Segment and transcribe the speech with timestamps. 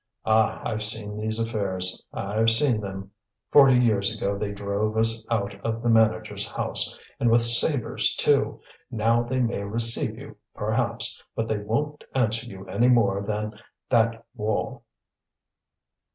[0.25, 0.59] Ah!
[0.67, 3.11] I've seen these affairs, I've seen them!
[3.51, 8.61] Forty years ago they drove us out of the manager's house, and with sabres too!
[8.89, 13.59] Now they may receive you, perhaps, but they won't answer you any more than
[13.89, 14.85] that wall.